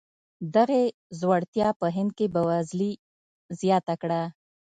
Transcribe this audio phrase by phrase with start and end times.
[0.55, 0.83] دغې
[1.19, 2.91] ځوړتیا په هند کې بېوزلي
[3.61, 4.21] زیاته کړه.